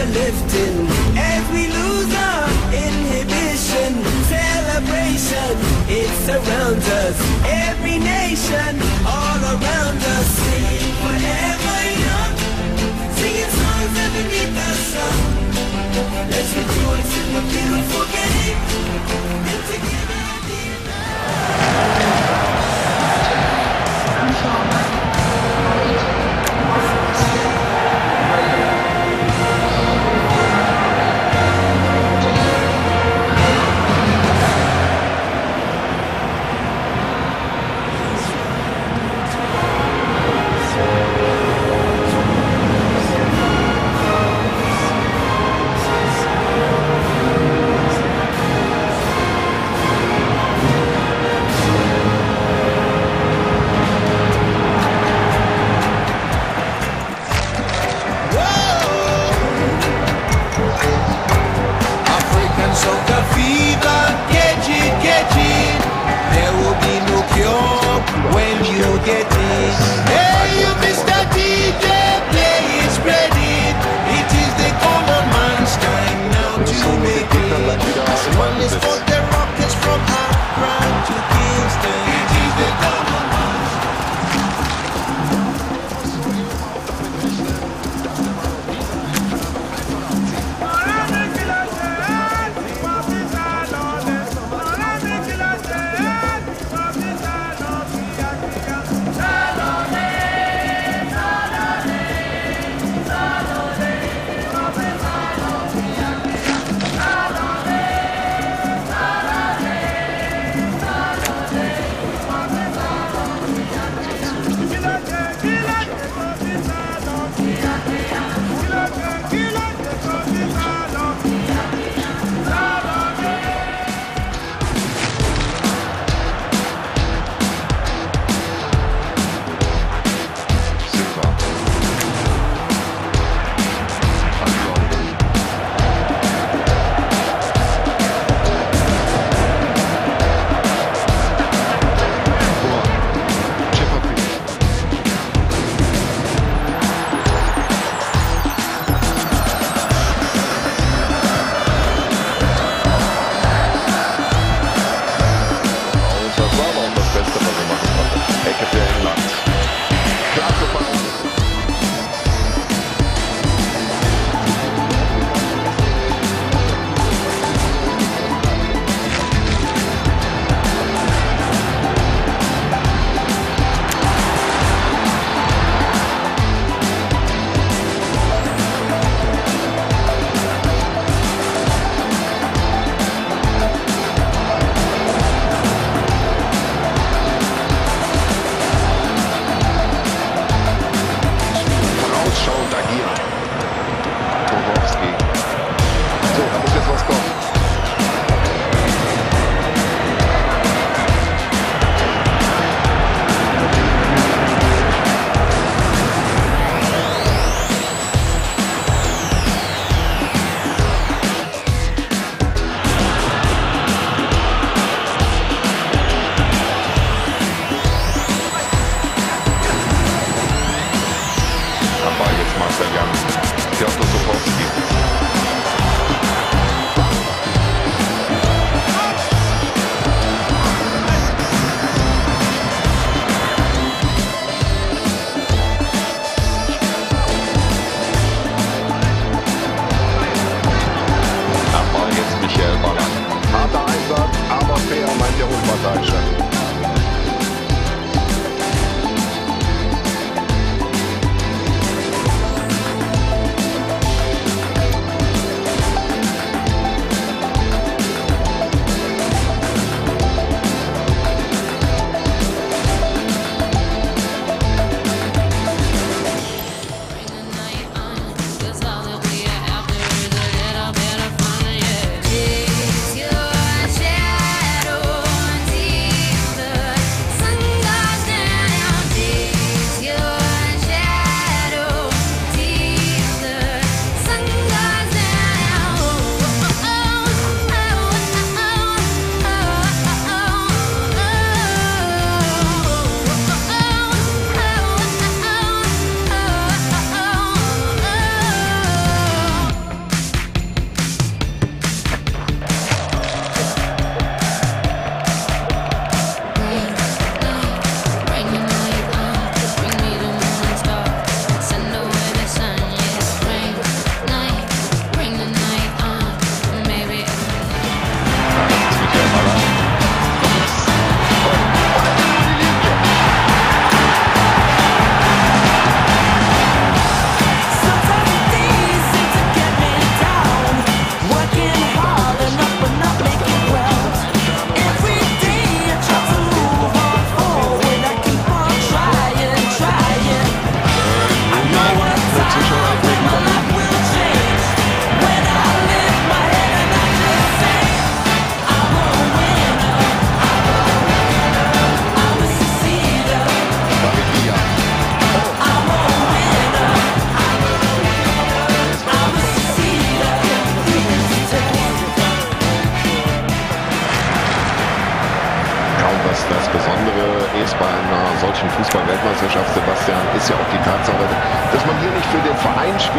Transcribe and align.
the 0.00 0.06
lifting. 0.18 0.86
As 1.16 1.42
we 1.52 1.66
lose 1.66 2.12
our 2.14 2.48
inhibition, 2.72 3.92
celebration, 4.32 5.52
it 5.88 6.10
surrounds 6.24 6.88
us. 6.88 7.16
Every 7.44 7.98
nation, 7.98 8.80
all 9.06 9.40
around 9.54 9.98
us, 9.98 10.26
sing 10.26 10.94
forever. 11.02 11.69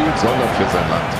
Spielt, 0.00 0.18
sondern 0.18 0.48
für 0.56 0.68
sein 0.72 0.88
Land. 0.88 1.12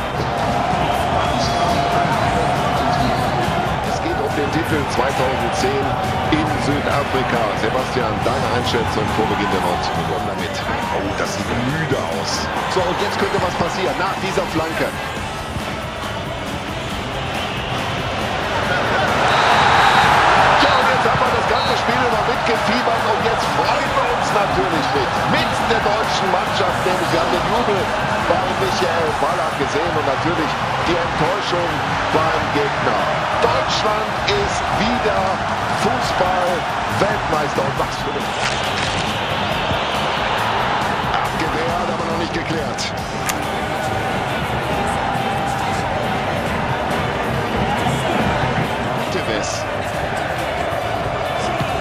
Es 3.93 3.99
geht 4.01 4.17
um 4.17 4.33
den 4.33 4.51
Titel 4.57 4.81
2010 4.97 5.69
in 6.33 6.47
Südafrika. 6.65 7.41
Sebastian, 7.61 8.13
deine 8.25 8.49
Einschätzung 8.57 9.05
vor 9.17 9.27
Beginn 9.29 9.51
der 9.53 9.61
90 9.61 10.01
Minuten 10.01 10.27
damit. 10.33 10.55
Oh, 10.97 11.13
das 11.19 11.37
sieht 11.37 11.51
müde 11.77 11.99
aus. 12.17 12.49
So, 12.73 12.81
und 12.81 12.97
jetzt 13.05 13.19
könnte 13.19 13.37
was 13.43 13.55
passieren 13.61 13.97
nach 13.99 14.17
dieser 14.25 14.47
Flanke. 14.55 14.89
Und 30.01 30.07
natürlich 30.07 30.51
die 30.89 30.97
Enttäuschung 30.97 31.69
beim 32.17 32.43
Gegner. 32.57 33.01
Deutschland 33.45 34.09
ist 34.27 34.61
wieder 34.81 35.21
Fußball-Weltmeister 35.85 37.63
und 37.63 37.77
was 37.79 37.95
für 38.01 38.11
eine 38.11 38.25
Abgewehrt, 41.21 41.89
aber 41.93 42.05
noch 42.13 42.19
nicht 42.19 42.33
geklärt. 42.33 42.93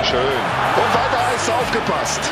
Schön. 0.03 0.19
Und 0.19 0.91
weiter 0.95 1.35
ist 1.35 1.49
aufgepasst. 1.51 2.31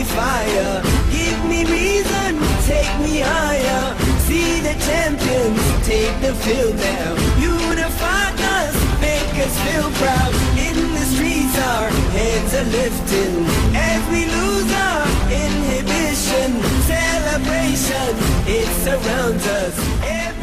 Me 0.00 0.06
fire, 0.06 0.82
give 1.10 1.40
me 1.44 1.64
reason, 1.64 2.32
take 2.64 2.92
me 3.04 3.20
higher. 3.20 3.84
See 4.26 4.60
the 4.60 4.74
champions 4.88 5.60
take 5.84 6.14
the 6.24 6.34
field 6.42 6.76
now. 6.76 7.10
Unify 7.36 8.28
us, 8.56 8.74
make 9.00 9.34
us 9.44 9.54
feel 9.66 9.88
proud. 10.00 10.32
In 10.66 10.76
the 10.96 11.04
streets, 11.12 11.56
our 11.72 11.88
heads 12.16 12.52
are 12.60 12.70
lifting 12.80 13.44
as 13.76 14.00
we 14.12 14.20
lose 14.36 14.70
our 14.88 15.04
inhibition. 15.44 16.50
Celebration, 16.94 18.10
it 18.46 18.68
surrounds 18.84 19.46
us. 19.46 19.74
Every. 20.04 20.40